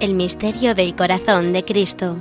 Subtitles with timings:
[0.00, 2.16] El misterio del corazón de Cristo.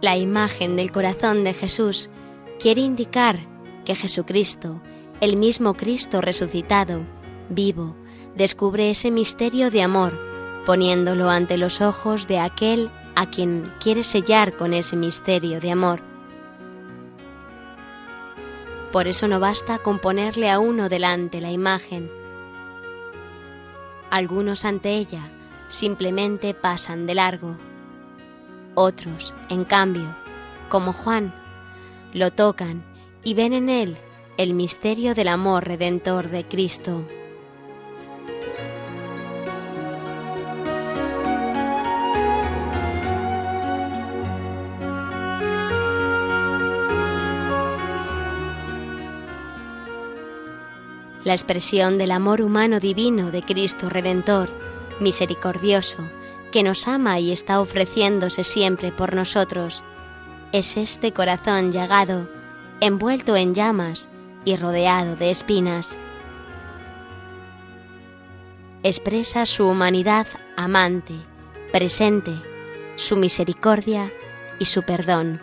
[0.00, 2.08] La imagen del corazón de Jesús
[2.58, 3.40] quiere indicar
[3.84, 4.80] que Jesucristo,
[5.20, 7.02] el mismo Cristo resucitado,
[7.50, 7.94] vivo,
[8.36, 10.18] descubre ese misterio de amor,
[10.64, 16.07] poniéndolo ante los ojos de aquel a quien quiere sellar con ese misterio de amor.
[18.92, 22.10] Por eso no basta con ponerle a uno delante la imagen.
[24.10, 25.30] Algunos ante ella
[25.68, 27.56] simplemente pasan de largo.
[28.74, 30.16] Otros, en cambio,
[30.70, 31.34] como Juan,
[32.14, 32.82] lo tocan
[33.22, 33.98] y ven en él
[34.38, 37.04] el misterio del amor redentor de Cristo.
[51.28, 54.48] La expresión del amor humano divino de Cristo Redentor,
[54.98, 55.98] misericordioso,
[56.50, 59.84] que nos ama y está ofreciéndose siempre por nosotros,
[60.52, 62.30] es este corazón llagado,
[62.80, 64.08] envuelto en llamas
[64.46, 65.98] y rodeado de espinas.
[68.82, 71.12] Expresa su humanidad amante,
[71.72, 72.32] presente,
[72.96, 74.10] su misericordia
[74.58, 75.42] y su perdón.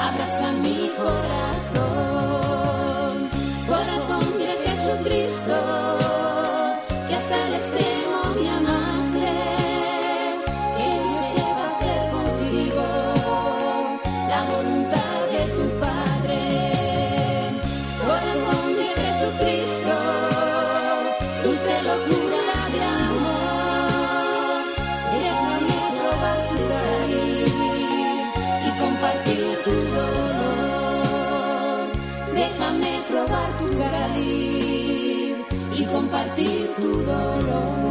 [0.00, 1.57] abraza mi corazón.
[33.08, 35.36] probar tu cariz
[35.74, 37.87] y compartir tu dolor.